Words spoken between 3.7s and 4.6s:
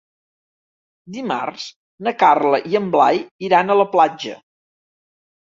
a la platja.